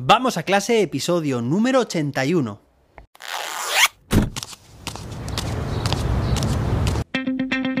Vamos 0.00 0.36
a 0.36 0.44
clase, 0.44 0.80
episodio 0.80 1.42
número 1.42 1.80
81. 1.80 2.60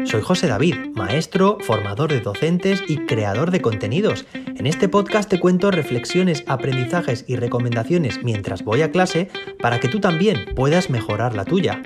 Soy 0.02 0.22
José 0.22 0.48
David, 0.48 0.74
maestro, 0.96 1.58
formador 1.60 2.10
de 2.10 2.18
docentes 2.18 2.82
y 2.88 2.96
creador 3.06 3.52
de 3.52 3.62
contenidos. 3.62 4.26
En 4.34 4.66
este 4.66 4.88
podcast 4.88 5.30
te 5.30 5.38
cuento 5.38 5.70
reflexiones, 5.70 6.42
aprendizajes 6.48 7.24
y 7.28 7.36
recomendaciones 7.36 8.24
mientras 8.24 8.64
voy 8.64 8.82
a 8.82 8.90
clase 8.90 9.30
para 9.60 9.78
que 9.78 9.86
tú 9.86 10.00
también 10.00 10.56
puedas 10.56 10.90
mejorar 10.90 11.36
la 11.36 11.44
tuya. 11.44 11.80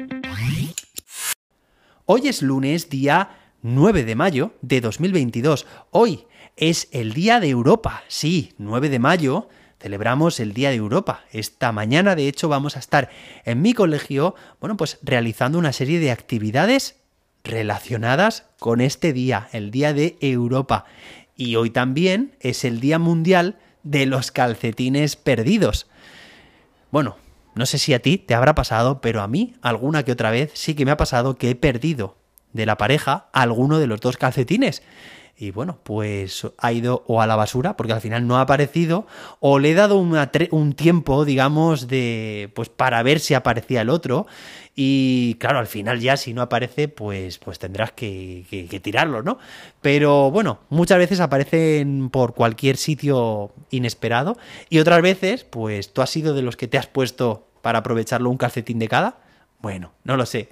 Hoy 2.07 2.29
es 2.29 2.41
lunes, 2.41 2.89
día 2.89 3.53
9 3.61 4.05
de 4.05 4.15
mayo 4.15 4.55
de 4.63 4.81
2022. 4.81 5.67
Hoy 5.91 6.25
es 6.57 6.89
el 6.91 7.13
Día 7.13 7.39
de 7.39 7.51
Europa. 7.51 8.03
Sí, 8.09 8.55
9 8.57 8.89
de 8.89 8.99
mayo 8.99 9.51
celebramos 9.83 10.39
el 10.39 10.55
Día 10.55 10.71
de 10.71 10.77
Europa. 10.77 11.25
Esta 11.33 11.73
mañana, 11.73 12.15
de 12.15 12.29
hecho, 12.29 12.49
vamos 12.49 12.77
a 12.77 12.79
estar 12.79 13.11
en 13.45 13.61
mi 13.63 13.75
colegio, 13.75 14.37
bueno, 14.61 14.77
pues 14.77 14.99
realizando 15.03 15.59
una 15.59 15.73
serie 15.73 15.99
de 15.99 16.13
actividades 16.13 17.01
relacionadas 17.43 18.47
con 18.61 18.81
este 18.81 19.13
día, 19.13 19.49
el 19.53 19.73
Día 19.73 19.93
de 19.93 20.17
Europa. 20.21 20.85
Y 21.37 21.57
hoy 21.57 21.71
también 21.71 22.37
es 22.39 22.65
el 22.65 22.79
Día 22.79 23.01
Mundial 23.01 23.59
de 23.83 24.07
los 24.07 24.31
calcetines 24.31 25.17
perdidos. 25.17 25.89
Bueno, 26.93 27.17
no 27.57 27.67
sé 27.67 27.79
si 27.79 27.93
a 27.93 27.99
ti 27.99 28.19
te 28.19 28.35
habrá 28.35 28.55
pasado, 28.55 29.01
pero 29.01 29.21
a 29.21 29.27
mí 29.27 29.57
alguna 29.63 30.05
que 30.05 30.13
otra 30.13 30.31
vez 30.31 30.53
sí 30.55 30.75
que 30.75 30.85
me 30.85 30.93
ha 30.93 30.97
pasado 30.97 31.35
que 31.35 31.51
he 31.51 31.55
perdido 31.57 32.17
de 32.53 32.67
la 32.67 32.77
pareja 32.77 33.29
alguno 33.33 33.81
de 33.81 33.89
los 33.89 34.01
dos 34.01 34.17
calcetines 34.17 34.83
y 35.43 35.51
bueno, 35.51 35.81
pues 35.83 36.47
ha 36.57 36.73
ido 36.73 37.03
o 37.09 37.21
a 37.21 37.27
la 37.27 37.35
basura, 37.35 37.77
porque 37.77 37.93
al 37.93 38.01
final 38.01 38.29
no 38.29 38.37
ha 38.37 38.43
aparecido, 38.43 39.09
o 39.41 39.59
le 39.59 39.73
he 39.73 39.75
dado 39.75 39.99
un 39.99 40.73
tiempo, 40.75 41.25
digamos, 41.25 41.89
de 41.89 42.53
pues 42.55 42.69
para 42.69 43.03
ver 43.03 43.19
si 43.19 43.35
aparecía 43.35 43.81
el 43.81 43.91
otro. 43.91 44.29
Y 44.77 45.35
claro, 45.41 45.59
al 45.59 45.67
final 45.67 45.99
ya 45.99 46.17
si 46.17 46.33
no 46.33 46.43
aparece, 46.43 46.87
pues, 46.87 47.39
pues 47.39 47.59
tendrás 47.59 47.91
que, 47.91 48.47
que 48.49 48.79
tirarlo, 48.79 49.25
¿no? 49.25 49.39
Pero 49.81 50.31
bueno, 50.31 50.61
muchas 50.69 50.99
veces 50.99 51.19
aparecen 51.19 52.09
por 52.11 52.35
cualquier 52.35 52.77
sitio 52.77 53.51
inesperado. 53.71 54.39
Y 54.71 54.79
otras 54.79 55.03
veces, 55.03 55.43
pues 55.43 55.93
tú 55.93 56.03
has 56.03 56.11
sido 56.11 56.35
de 56.35 56.43
los 56.43 56.57
que 56.57 56.69
te 56.69 56.79
has 56.79 56.87
puesto 56.87 57.49
para 57.63 57.81
aprovecharlo 57.81 58.31
un 58.31 58.37
calcetín 58.37 58.79
de 58.79 58.87
cada. 58.87 59.19
Bueno, 59.59 59.91
no 60.05 60.17
lo 60.17 60.25
sé. 60.25 60.51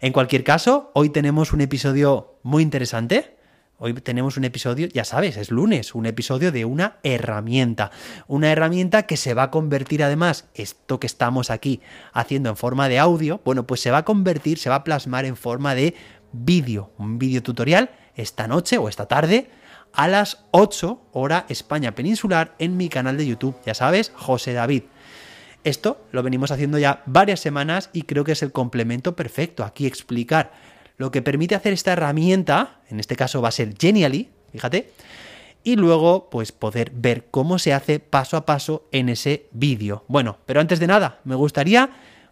En 0.00 0.14
cualquier 0.14 0.42
caso, 0.42 0.90
hoy 0.94 1.10
tenemos 1.10 1.52
un 1.52 1.60
episodio 1.60 2.36
muy 2.42 2.62
interesante 2.62 3.41
Hoy 3.84 3.94
tenemos 3.94 4.36
un 4.36 4.44
episodio, 4.44 4.86
ya 4.86 5.02
sabes, 5.02 5.36
es 5.36 5.50
lunes, 5.50 5.96
un 5.96 6.06
episodio 6.06 6.52
de 6.52 6.64
una 6.64 6.98
herramienta. 7.02 7.90
Una 8.28 8.52
herramienta 8.52 9.06
que 9.06 9.16
se 9.16 9.34
va 9.34 9.42
a 9.42 9.50
convertir 9.50 10.04
además, 10.04 10.44
esto 10.54 11.00
que 11.00 11.08
estamos 11.08 11.50
aquí 11.50 11.80
haciendo 12.12 12.48
en 12.48 12.56
forma 12.56 12.88
de 12.88 13.00
audio, 13.00 13.40
bueno, 13.44 13.66
pues 13.66 13.80
se 13.80 13.90
va 13.90 13.98
a 13.98 14.04
convertir, 14.04 14.58
se 14.58 14.70
va 14.70 14.76
a 14.76 14.84
plasmar 14.84 15.24
en 15.24 15.34
forma 15.34 15.74
de 15.74 15.96
vídeo, 16.30 16.92
un 16.96 17.18
vídeo 17.18 17.42
tutorial 17.42 17.90
esta 18.14 18.46
noche 18.46 18.78
o 18.78 18.88
esta 18.88 19.06
tarde 19.06 19.50
a 19.92 20.06
las 20.06 20.44
8 20.52 21.00
hora 21.10 21.44
España 21.48 21.92
peninsular 21.96 22.54
en 22.60 22.76
mi 22.76 22.88
canal 22.88 23.16
de 23.16 23.26
YouTube, 23.26 23.56
ya 23.66 23.74
sabes, 23.74 24.12
José 24.14 24.52
David. 24.52 24.84
Esto 25.64 26.06
lo 26.12 26.22
venimos 26.22 26.52
haciendo 26.52 26.78
ya 26.78 27.02
varias 27.06 27.40
semanas 27.40 27.90
y 27.92 28.02
creo 28.02 28.22
que 28.22 28.32
es 28.32 28.44
el 28.44 28.52
complemento 28.52 29.16
perfecto. 29.16 29.64
Aquí 29.64 29.86
explicar 29.86 30.52
lo 31.02 31.10
que 31.10 31.20
permite 31.20 31.56
hacer 31.56 31.72
esta 31.72 31.94
herramienta, 31.94 32.80
en 32.88 33.00
este 33.00 33.16
caso 33.16 33.42
va 33.42 33.48
a 33.48 33.50
ser 33.50 33.74
Genially, 33.76 34.30
fíjate, 34.52 34.92
y 35.64 35.74
luego 35.74 36.30
pues 36.30 36.52
poder 36.52 36.92
ver 36.94 37.26
cómo 37.28 37.58
se 37.58 37.72
hace 37.72 37.98
paso 37.98 38.36
a 38.36 38.46
paso 38.46 38.86
en 38.92 39.08
ese 39.08 39.48
vídeo. 39.50 40.04
Bueno, 40.06 40.38
pero 40.46 40.60
antes 40.60 40.78
de 40.78 40.86
nada, 40.86 41.18
me 41.24 41.34
gustaría, 41.34 41.90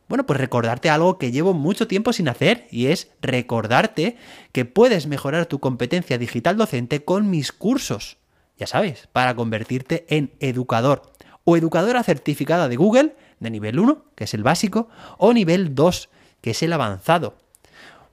bueno, 0.08 0.24
pues 0.24 0.38
recordarte 0.38 0.88
algo 0.88 1.18
que 1.18 1.32
llevo 1.32 1.52
mucho 1.52 1.88
tiempo 1.88 2.12
sin 2.12 2.28
hacer 2.28 2.68
y 2.70 2.86
es 2.86 3.10
recordarte 3.20 4.16
que 4.52 4.64
puedes 4.66 5.08
mejorar 5.08 5.46
tu 5.46 5.58
competencia 5.58 6.16
digital 6.16 6.56
docente 6.56 7.04
con 7.04 7.28
mis 7.28 7.50
cursos. 7.50 8.18
Ya 8.56 8.68
sabes, 8.68 9.08
para 9.10 9.34
convertirte 9.34 10.06
en 10.10 10.30
educador 10.38 11.10
o 11.42 11.56
educadora 11.56 12.04
certificada 12.04 12.68
de 12.68 12.76
Google 12.76 13.16
de 13.40 13.50
nivel 13.50 13.80
1, 13.80 14.04
que 14.14 14.24
es 14.24 14.34
el 14.34 14.44
básico, 14.44 14.88
o 15.18 15.32
nivel 15.32 15.74
2, 15.74 16.08
que 16.40 16.52
es 16.52 16.62
el 16.62 16.72
avanzado 16.72 17.34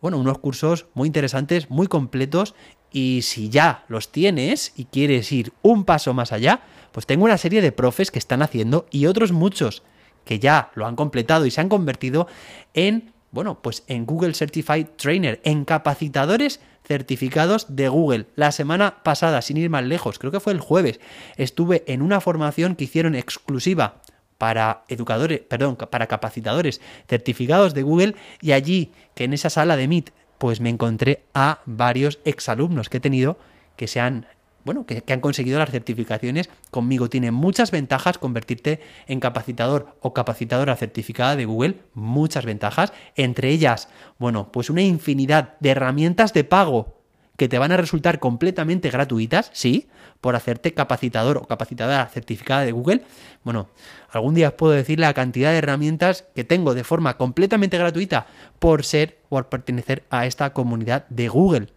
bueno, 0.01 0.17
unos 0.17 0.39
cursos 0.39 0.87
muy 0.93 1.07
interesantes, 1.07 1.69
muy 1.69 1.87
completos 1.87 2.55
y 2.91 3.21
si 3.23 3.49
ya 3.49 3.85
los 3.87 4.11
tienes 4.11 4.73
y 4.75 4.85
quieres 4.85 5.31
ir 5.31 5.53
un 5.61 5.85
paso 5.85 6.13
más 6.13 6.31
allá, 6.31 6.61
pues 6.91 7.05
tengo 7.05 7.25
una 7.25 7.37
serie 7.37 7.61
de 7.61 7.71
profes 7.71 8.11
que 8.11 8.19
están 8.19 8.41
haciendo 8.41 8.87
y 8.91 9.05
otros 9.05 9.31
muchos 9.31 9.83
que 10.25 10.39
ya 10.39 10.71
lo 10.75 10.85
han 10.85 10.95
completado 10.95 11.45
y 11.45 11.51
se 11.51 11.61
han 11.61 11.69
convertido 11.69 12.27
en, 12.73 13.13
bueno, 13.31 13.61
pues 13.61 13.83
en 13.87 14.05
Google 14.05 14.33
Certified 14.33 14.87
Trainer, 14.97 15.41
en 15.43 15.65
capacitadores 15.65 16.59
certificados 16.85 17.75
de 17.75 17.89
Google. 17.89 18.27
La 18.35 18.51
semana 18.51 19.03
pasada, 19.03 19.41
sin 19.41 19.57
ir 19.57 19.69
más 19.69 19.83
lejos, 19.83 20.19
creo 20.19 20.31
que 20.31 20.39
fue 20.39 20.53
el 20.53 20.59
jueves, 20.59 20.99
estuve 21.35 21.83
en 21.87 22.01
una 22.01 22.21
formación 22.21 22.75
que 22.75 22.85
hicieron 22.85 23.15
exclusiva 23.15 24.01
para 24.37 24.83
educadores, 24.87 25.41
perdón, 25.41 25.75
para 25.75 26.07
capacitadores 26.07 26.81
certificados 27.07 27.73
de 27.73 27.83
Google 27.83 28.15
y 28.41 28.51
allí, 28.51 28.91
que 29.15 29.23
en 29.23 29.33
esa 29.33 29.49
sala 29.49 29.75
de 29.75 29.87
Meet, 29.87 30.11
pues 30.37 30.61
me 30.61 30.69
encontré 30.69 31.23
a 31.33 31.59
varios 31.65 32.19
exalumnos 32.25 32.89
que 32.89 32.97
he 32.97 33.01
tenido 33.01 33.37
que 33.75 33.87
se 33.87 33.99
han 33.99 34.27
bueno, 34.63 34.85
que, 34.85 35.01
que, 35.01 35.13
han 35.13 35.21
conseguido 35.21 35.59
las 35.59 35.71
certificaciones 35.71 36.49
conmigo. 36.71 37.09
Tiene 37.09 37.31
muchas 37.31 37.71
ventajas 37.71 38.17
convertirte 38.17 38.81
en 39.07 39.21
capacitador 39.21 39.95
o 40.01 40.13
capacitadora 40.13 40.75
certificada 40.75 41.37
de 41.37 41.45
Google, 41.45 41.75
muchas 41.93 42.43
ventajas, 42.43 42.91
entre 43.15 43.49
ellas, 43.49 43.87
bueno, 44.19 44.51
pues 44.51 44.69
una 44.69 44.81
infinidad 44.81 45.57
de 45.61 45.69
herramientas 45.69 46.33
de 46.33 46.43
pago 46.43 46.96
que 47.37 47.47
te 47.47 47.57
van 47.59 47.71
a 47.71 47.77
resultar 47.77 48.19
completamente 48.19 48.89
gratuitas, 48.89 49.51
sí, 49.53 49.87
por 50.19 50.35
hacerte 50.35 50.73
capacitador 50.73 51.37
o 51.37 51.47
capacitadora 51.47 52.07
certificada 52.07 52.65
de 52.65 52.71
Google. 52.71 53.03
Bueno, 53.43 53.69
algún 54.11 54.33
día 54.33 54.47
os 54.49 54.55
puedo 54.55 54.73
decir 54.73 54.99
la 54.99 55.13
cantidad 55.13 55.51
de 55.51 55.59
herramientas 55.59 56.25
que 56.35 56.43
tengo 56.43 56.73
de 56.73 56.83
forma 56.83 57.15
completamente 57.15 57.77
gratuita 57.77 58.25
por 58.59 58.83
ser, 58.83 59.19
o 59.29 59.37
por 59.37 59.47
pertenecer 59.49 60.03
a 60.09 60.25
esta 60.25 60.51
comunidad 60.51 61.05
de 61.09 61.27
Google. 61.29 61.67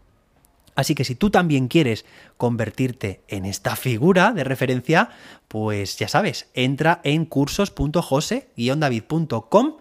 Así 0.75 0.95
que 0.95 1.05
si 1.05 1.15
tú 1.15 1.29
también 1.31 1.69
quieres 1.69 2.07
convertirte 2.39 3.21
en 3.29 3.45
esta 3.45 3.77
figura 3.77 4.33
de 4.33 4.45
referencia, 4.45 5.11
pues 5.47 5.99
ya 5.99 6.09
sabes, 6.09 6.49
entra 6.55 7.03
en 7.05 7.27
cursos.jose-david.com 7.27 9.77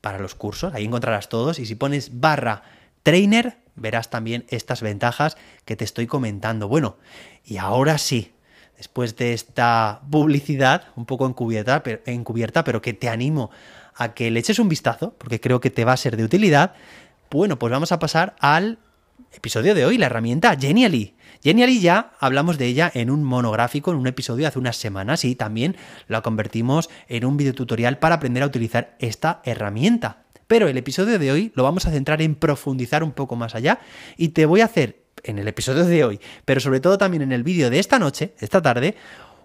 para 0.00 0.20
los 0.20 0.36
cursos, 0.36 0.72
ahí 0.74 0.84
encontrarás 0.84 1.28
todos 1.28 1.58
y 1.58 1.66
si 1.66 1.74
pones 1.74 2.20
barra 2.20 2.62
trainer 3.02 3.65
verás 3.76 4.10
también 4.10 4.44
estas 4.48 4.82
ventajas 4.82 5.36
que 5.64 5.76
te 5.76 5.84
estoy 5.84 6.06
comentando. 6.06 6.68
Bueno, 6.68 6.96
y 7.44 7.58
ahora 7.58 7.98
sí, 7.98 8.32
después 8.76 9.16
de 9.16 9.32
esta 9.32 10.00
publicidad 10.10 10.88
un 10.96 11.06
poco 11.06 11.26
encubierta, 11.26 11.82
pero, 11.82 12.00
encubierta, 12.06 12.64
pero 12.64 12.82
que 12.82 12.92
te 12.92 13.08
animo 13.08 13.50
a 13.94 14.14
que 14.14 14.30
le 14.30 14.40
eches 14.40 14.58
un 14.58 14.68
vistazo, 14.68 15.14
porque 15.18 15.40
creo 15.40 15.60
que 15.60 15.70
te 15.70 15.84
va 15.84 15.92
a 15.92 15.96
ser 15.96 16.16
de 16.16 16.24
utilidad, 16.24 16.74
bueno, 17.30 17.58
pues 17.58 17.70
vamos 17.70 17.92
a 17.92 17.98
pasar 17.98 18.36
al 18.40 18.78
episodio 19.32 19.74
de 19.74 19.84
hoy, 19.84 19.98
la 19.98 20.06
herramienta 20.06 20.56
Genially. 20.56 21.14
Genially 21.42 21.80
ya 21.80 22.12
hablamos 22.20 22.58
de 22.58 22.66
ella 22.66 22.90
en 22.94 23.10
un 23.10 23.24
monográfico, 23.24 23.90
en 23.90 23.98
un 23.98 24.06
episodio 24.06 24.48
hace 24.48 24.58
unas 24.58 24.76
semanas 24.76 25.24
y 25.24 25.34
también 25.34 25.76
la 26.08 26.22
convertimos 26.22 26.90
en 27.08 27.24
un 27.24 27.36
videotutorial 27.36 27.98
para 27.98 28.16
aprender 28.16 28.42
a 28.42 28.46
utilizar 28.46 28.96
esta 28.98 29.40
herramienta. 29.44 30.25
Pero 30.46 30.68
el 30.68 30.76
episodio 30.76 31.18
de 31.18 31.32
hoy 31.32 31.52
lo 31.54 31.62
vamos 31.62 31.86
a 31.86 31.90
centrar 31.90 32.22
en 32.22 32.34
profundizar 32.34 33.02
un 33.02 33.12
poco 33.12 33.36
más 33.36 33.54
allá 33.54 33.80
y 34.16 34.28
te 34.28 34.46
voy 34.46 34.60
a 34.60 34.66
hacer 34.66 35.02
en 35.24 35.38
el 35.38 35.48
episodio 35.48 35.84
de 35.84 36.04
hoy, 36.04 36.20
pero 36.44 36.60
sobre 36.60 36.80
todo 36.80 36.98
también 36.98 37.22
en 37.22 37.32
el 37.32 37.42
vídeo 37.42 37.68
de 37.68 37.80
esta 37.80 37.98
noche, 37.98 38.34
esta 38.38 38.62
tarde, 38.62 38.94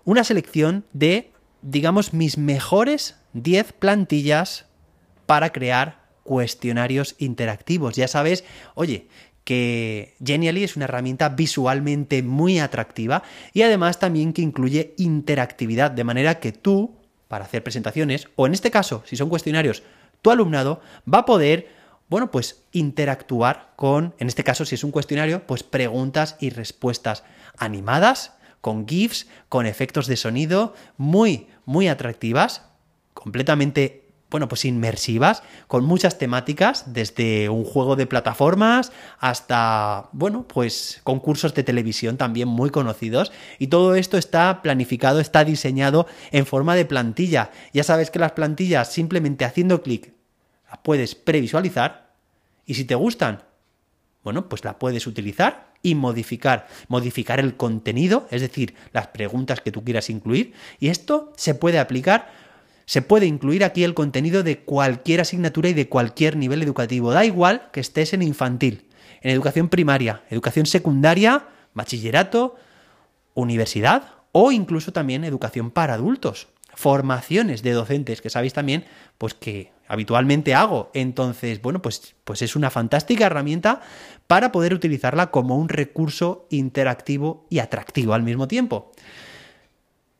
una 0.05 0.23
selección 0.23 0.85
de, 0.93 1.31
digamos, 1.61 2.13
mis 2.13 2.37
mejores 2.37 3.15
10 3.33 3.73
plantillas 3.73 4.65
para 5.25 5.51
crear 5.51 6.01
cuestionarios 6.23 7.15
interactivos. 7.17 7.95
Ya 7.95 8.07
sabes, 8.07 8.43
oye, 8.75 9.07
que 9.43 10.15
Genially 10.23 10.63
es 10.63 10.75
una 10.75 10.85
herramienta 10.85 11.29
visualmente 11.29 12.21
muy 12.21 12.59
atractiva 12.59 13.23
y 13.53 13.63
además 13.63 13.99
también 13.99 14.33
que 14.33 14.43
incluye 14.43 14.93
interactividad, 14.97 15.89
de 15.89 16.03
manera 16.03 16.39
que 16.39 16.51
tú, 16.51 16.95
para 17.27 17.45
hacer 17.45 17.63
presentaciones, 17.63 18.27
o 18.35 18.45
en 18.45 18.53
este 18.53 18.69
caso, 18.69 19.03
si 19.05 19.15
son 19.15 19.29
cuestionarios 19.29 19.83
tu 20.21 20.31
alumnado 20.31 20.81
va 21.11 21.19
a 21.19 21.25
poder, 21.25 21.69
bueno, 22.09 22.31
pues 22.31 22.65
interactuar 22.71 23.73
con, 23.75 24.15
en 24.19 24.27
este 24.27 24.43
caso 24.43 24.65
si 24.65 24.75
es 24.75 24.83
un 24.83 24.91
cuestionario, 24.91 25.45
pues 25.47 25.63
preguntas 25.63 26.37
y 26.39 26.49
respuestas 26.49 27.23
animadas, 27.57 28.33
con 28.61 28.87
GIFs, 28.87 29.27
con 29.49 29.65
efectos 29.65 30.07
de 30.07 30.17
sonido, 30.17 30.73
muy, 30.97 31.47
muy 31.65 31.87
atractivas, 31.87 32.63
completamente 33.13 34.00
bueno, 34.31 34.47
pues 34.47 34.63
inmersivas, 34.63 35.43
con 35.67 35.83
muchas 35.83 36.17
temáticas, 36.17 36.93
desde 36.93 37.49
un 37.49 37.65
juego 37.65 37.97
de 37.97 38.07
plataformas 38.07 38.93
hasta, 39.19 40.09
bueno, 40.13 40.47
pues 40.47 41.01
concursos 41.03 41.53
de 41.53 41.63
televisión 41.63 42.15
también 42.15 42.47
muy 42.47 42.69
conocidos. 42.69 43.33
Y 43.59 43.67
todo 43.67 43.93
esto 43.93 44.17
está 44.17 44.61
planificado, 44.61 45.19
está 45.19 45.43
diseñado 45.43 46.07
en 46.31 46.45
forma 46.45 46.75
de 46.75 46.85
plantilla. 46.85 47.51
Ya 47.73 47.83
sabes 47.83 48.09
que 48.09 48.19
las 48.19 48.31
plantillas, 48.31 48.91
simplemente 48.91 49.43
haciendo 49.43 49.83
clic, 49.83 50.13
las 50.69 50.79
puedes 50.79 51.13
previsualizar. 51.13 52.13
Y 52.65 52.75
si 52.75 52.85
te 52.85 52.95
gustan, 52.95 53.43
bueno, 54.23 54.47
pues 54.47 54.63
la 54.63 54.79
puedes 54.79 55.07
utilizar 55.07 55.73
y 55.81 55.95
modificar. 55.95 56.67
Modificar 56.87 57.41
el 57.41 57.57
contenido, 57.57 58.27
es 58.31 58.41
decir, 58.41 58.75
las 58.93 59.07
preguntas 59.07 59.59
que 59.59 59.73
tú 59.73 59.83
quieras 59.83 60.09
incluir. 60.09 60.53
Y 60.79 60.87
esto 60.87 61.33
se 61.35 61.53
puede 61.53 61.79
aplicar 61.79 62.31
se 62.85 63.01
puede 63.01 63.25
incluir 63.25 63.63
aquí 63.63 63.83
el 63.83 63.93
contenido 63.93 64.43
de 64.43 64.59
cualquier 64.59 65.21
asignatura 65.21 65.69
y 65.69 65.73
de 65.73 65.89
cualquier 65.89 66.35
nivel 66.35 66.61
educativo. 66.63 67.11
Da 67.11 67.25
igual 67.25 67.69
que 67.71 67.79
estés 67.79 68.13
en 68.13 68.21
infantil, 68.21 68.87
en 69.21 69.31
educación 69.31 69.69
primaria, 69.69 70.23
educación 70.29 70.65
secundaria, 70.65 71.47
bachillerato, 71.73 72.55
universidad 73.33 74.15
o 74.31 74.51
incluso 74.51 74.93
también 74.93 75.23
educación 75.23 75.71
para 75.71 75.95
adultos. 75.95 76.47
Formaciones 76.73 77.63
de 77.63 77.71
docentes 77.71 78.21
que 78.21 78.29
sabéis 78.29 78.53
también 78.53 78.85
pues 79.17 79.33
que 79.33 79.71
habitualmente 79.87 80.55
hago. 80.55 80.89
Entonces, 80.93 81.61
bueno, 81.61 81.81
pues, 81.81 82.15
pues 82.23 82.41
es 82.41 82.55
una 82.55 82.69
fantástica 82.69 83.25
herramienta 83.25 83.81
para 84.25 84.53
poder 84.53 84.73
utilizarla 84.73 85.31
como 85.31 85.57
un 85.57 85.67
recurso 85.67 86.47
interactivo 86.49 87.45
y 87.49 87.59
atractivo 87.59 88.13
al 88.13 88.23
mismo 88.23 88.47
tiempo. 88.47 88.93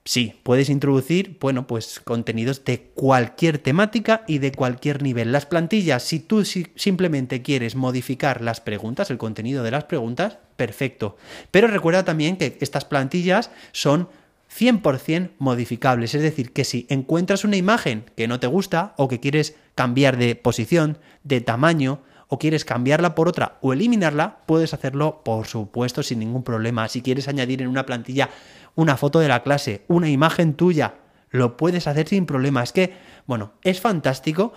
Sí, 0.03 0.39
puedes 0.41 0.69
introducir, 0.69 1.37
bueno, 1.39 1.67
pues 1.67 1.99
contenidos 1.99 2.65
de 2.65 2.81
cualquier 2.95 3.59
temática 3.59 4.23
y 4.27 4.39
de 4.39 4.51
cualquier 4.51 5.03
nivel. 5.03 5.31
Las 5.31 5.45
plantillas, 5.45 6.01
si 6.01 6.19
tú 6.19 6.43
simplemente 6.43 7.43
quieres 7.43 7.75
modificar 7.75 8.41
las 8.41 8.61
preguntas, 8.61 9.11
el 9.11 9.19
contenido 9.19 9.61
de 9.63 9.69
las 9.69 9.83
preguntas, 9.83 10.39
perfecto. 10.55 11.17
Pero 11.51 11.67
recuerda 11.67 12.03
también 12.03 12.37
que 12.37 12.57
estas 12.61 12.83
plantillas 12.83 13.51
son 13.73 14.09
100% 14.57 15.31
modificables, 15.37 16.15
es 16.15 16.23
decir, 16.23 16.51
que 16.51 16.65
si 16.65 16.87
encuentras 16.89 17.45
una 17.45 17.55
imagen 17.55 18.05
que 18.17 18.27
no 18.27 18.39
te 18.39 18.47
gusta 18.47 18.95
o 18.97 19.07
que 19.07 19.19
quieres 19.19 19.55
cambiar 19.75 20.17
de 20.17 20.35
posición, 20.35 20.97
de 21.23 21.41
tamaño, 21.41 22.01
o 22.33 22.39
quieres 22.39 22.63
cambiarla 22.63 23.13
por 23.13 23.27
otra 23.27 23.57
o 23.59 23.73
eliminarla, 23.73 24.37
puedes 24.45 24.73
hacerlo, 24.73 25.21
por 25.25 25.47
supuesto, 25.47 26.01
sin 26.01 26.19
ningún 26.19 26.43
problema. 26.43 26.87
Si 26.87 27.01
quieres 27.01 27.27
añadir 27.27 27.61
en 27.61 27.67
una 27.67 27.85
plantilla 27.85 28.29
una 28.73 28.95
foto 28.95 29.19
de 29.19 29.27
la 29.27 29.43
clase, 29.43 29.83
una 29.89 30.09
imagen 30.09 30.53
tuya, 30.53 30.95
lo 31.29 31.57
puedes 31.57 31.87
hacer 31.87 32.07
sin 32.07 32.25
problema. 32.25 32.63
Es 32.63 32.71
que, 32.71 32.93
bueno, 33.27 33.51
es 33.63 33.81
fantástico, 33.81 34.53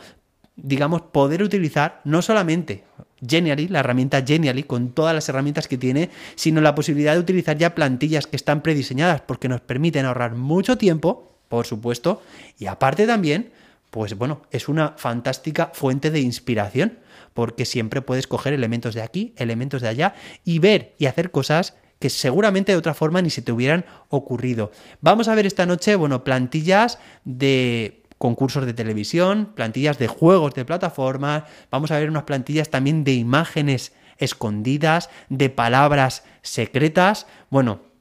digamos, 0.55 1.03
poder 1.03 1.43
utilizar 1.43 2.01
no 2.05 2.23
solamente 2.23 2.85
Genially, 3.27 3.67
la 3.67 3.81
herramienta 3.81 4.23
Genially, 4.25 4.63
con 4.63 4.91
todas 4.91 5.13
las 5.13 5.29
herramientas 5.29 5.67
que 5.67 5.77
tiene, 5.77 6.11
sino 6.37 6.61
la 6.61 6.77
posibilidad 6.77 7.15
de 7.15 7.19
utilizar 7.19 7.59
ya 7.59 7.75
plantillas 7.75 8.29
que 8.29 8.37
están 8.37 8.63
prediseñadas 8.63 9.23
porque 9.23 9.49
nos 9.49 9.63
permiten 9.63 10.07
ahorrar 10.07 10.37
mucho 10.37 10.79
tiempo, 10.79 11.41
por 11.49 11.67
supuesto, 11.67 12.23
y 12.57 12.67
aparte 12.67 13.05
también, 13.05 13.51
pues 13.95 14.19
bueno, 14.19 14.43
es 14.51 14.69
una 14.69 14.95
fantástica 14.97 15.71
fuente 15.73 16.11
de 16.11 16.19
inspiración 16.19 16.99
porque 17.33 17.65
siempre 17.65 18.03
puedes 18.03 18.27
coger 18.27 18.53
elementos 18.53 18.93
de 18.93 19.03
aquí, 19.03 19.35
elementos 19.37 19.83
de 19.83 19.89
allá 19.89 20.17
y 20.45 20.59
ver 20.59 20.97
y 20.99 21.07
hacer 21.07 21.31
cosas 21.31 21.77
que 22.01 22.11
seguramente 22.11 22.73
de 22.73 22.79
otra 22.79 22.95
forma 22.95 23.23
ni 23.23 23.31
se 23.31 23.41
te 23.41 23.53
hubieran 23.53 23.85
ocurrido. 24.09 24.73
Vamos 25.01 25.29
a 25.29 25.37
ver 25.37 25.47
esta 25.47 25.65
noche, 25.65 25.95
bueno, 25.95 26.25
plantillas 26.25 26.99
de 27.25 28.03
concursos 28.19 28.67
de 28.67 28.75
televisión, 28.75 29.53
plantillas 29.55 29.97
de 29.97 30.09
juegos 30.09 30.55
de 30.55 30.65
plataformas, 30.65 31.45
vamos 31.71 31.93
a 31.93 31.99
ver 32.01 32.11
unas 32.11 32.25
plantillas 32.25 32.71
también 32.71 33.05
de 33.05 33.13
imágenes 33.13 33.93
escondidas, 34.19 35.09
de 35.29 35.51
palabras 35.51 36.25
secretas, 36.43 37.29
bueno, 37.49 37.94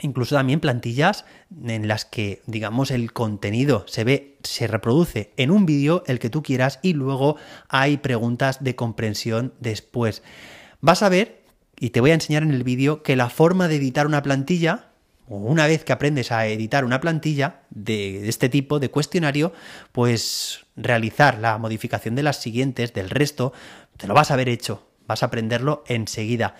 incluso 0.00 0.34
también 0.34 0.60
plantillas 0.60 1.24
en 1.64 1.88
las 1.88 2.04
que, 2.04 2.42
digamos, 2.46 2.90
el 2.90 3.12
contenido 3.12 3.84
se 3.86 4.04
ve, 4.04 4.38
se 4.42 4.66
reproduce 4.66 5.32
en 5.36 5.50
un 5.50 5.66
vídeo, 5.66 6.02
el 6.06 6.18
que 6.18 6.30
tú 6.30 6.42
quieras, 6.42 6.80
y 6.82 6.92
luego 6.92 7.36
hay 7.68 7.98
preguntas 7.98 8.62
de 8.62 8.74
comprensión 8.74 9.54
después. 9.60 10.22
Vas 10.80 11.02
a 11.02 11.08
ver, 11.08 11.44
y 11.78 11.90
te 11.90 12.00
voy 12.00 12.10
a 12.10 12.14
enseñar 12.14 12.42
en 12.42 12.52
el 12.52 12.64
vídeo, 12.64 13.02
que 13.02 13.16
la 13.16 13.30
forma 13.30 13.68
de 13.68 13.76
editar 13.76 14.06
una 14.06 14.22
plantilla, 14.22 14.90
o 15.28 15.36
una 15.36 15.66
vez 15.66 15.84
que 15.84 15.92
aprendes 15.92 16.32
a 16.32 16.46
editar 16.46 16.84
una 16.84 17.00
plantilla 17.00 17.62
de 17.70 18.28
este 18.28 18.48
tipo, 18.48 18.80
de 18.80 18.90
cuestionario, 18.90 19.52
pues 19.92 20.66
realizar 20.76 21.38
la 21.38 21.56
modificación 21.56 22.14
de 22.14 22.22
las 22.22 22.42
siguientes, 22.42 22.92
del 22.92 23.10
resto, 23.10 23.52
te 23.96 24.06
lo 24.06 24.14
vas 24.14 24.30
a 24.30 24.34
haber 24.34 24.48
hecho, 24.48 24.86
vas 25.06 25.22
a 25.22 25.26
aprenderlo 25.26 25.84
enseguida. 25.86 26.56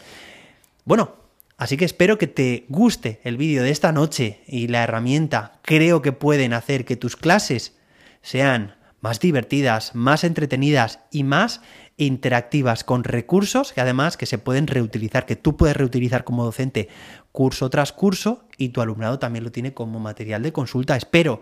Bueno, 0.84 1.24
Así 1.64 1.78
que 1.78 1.87
espero 1.87 2.19
que 2.19 2.26
te 2.26 2.66
guste 2.69 3.20
el 3.25 3.38
vídeo 3.38 3.62
de 3.62 3.70
esta 3.70 3.90
noche 3.90 4.43
y 4.46 4.69
la 4.69 4.82
herramienta 4.82 5.61
creo 5.62 6.02
que 6.02 6.12
pueden 6.12 6.52
hacer 6.52 6.84
que 6.84 6.96
tus 6.96 7.16
clases 7.16 7.72
sean 8.20 8.76
más 9.00 9.19
divertidas, 9.19 9.94
más 9.94 10.25
entretenidas 10.25 10.99
y 11.11 11.22
más 11.22 11.62
interactivas 11.96 12.84
con 12.84 13.02
recursos 13.02 13.72
que 13.72 13.81
además 13.81 14.19
que 14.19 14.26
se 14.26 14.37
pueden 14.37 14.66
reutilizar, 14.66 15.25
que 15.25 15.37
tú 15.37 15.56
puedes 15.56 15.75
reutilizar 15.75 16.25
como 16.25 16.44
docente 16.44 16.90
curso 17.32 17.70
tras 17.70 17.94
curso 17.94 18.44
y 18.58 18.69
tu 18.69 18.82
alumnado 18.82 19.19
también 19.19 19.44
lo 19.44 19.50
tiene 19.50 19.72
como 19.72 20.00
material 20.00 20.43
de 20.43 20.52
consulta. 20.52 20.96
Espero 20.96 21.40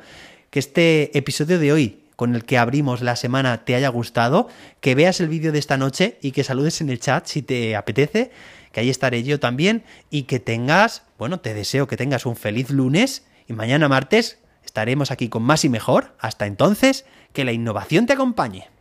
que 0.50 0.60
este 0.60 1.18
episodio 1.18 1.58
de 1.58 1.72
hoy 1.72 1.98
con 2.14 2.36
el 2.36 2.44
que 2.44 2.58
abrimos 2.58 3.02
la 3.02 3.16
semana 3.16 3.64
te 3.64 3.74
haya 3.74 3.88
gustado, 3.88 4.46
que 4.80 4.94
veas 4.94 5.20
el 5.20 5.26
vídeo 5.26 5.50
de 5.50 5.58
esta 5.58 5.76
noche 5.76 6.18
y 6.22 6.30
que 6.30 6.44
saludes 6.44 6.80
en 6.80 6.90
el 6.90 7.00
chat 7.00 7.26
si 7.26 7.42
te 7.42 7.74
apetece 7.74 8.30
que 8.72 8.80
ahí 8.80 8.90
estaré 8.90 9.22
yo 9.22 9.38
también 9.38 9.84
y 10.10 10.24
que 10.24 10.40
tengas, 10.40 11.04
bueno, 11.18 11.40
te 11.40 11.54
deseo 11.54 11.86
que 11.86 11.96
tengas 11.96 12.26
un 12.26 12.36
feliz 12.36 12.70
lunes 12.70 13.26
y 13.46 13.52
mañana 13.52 13.88
martes 13.88 14.38
estaremos 14.64 15.10
aquí 15.10 15.28
con 15.28 15.42
más 15.42 15.64
y 15.64 15.68
mejor. 15.68 16.16
Hasta 16.18 16.46
entonces, 16.46 17.04
que 17.32 17.44
la 17.44 17.52
innovación 17.52 18.06
te 18.06 18.14
acompañe. 18.14 18.71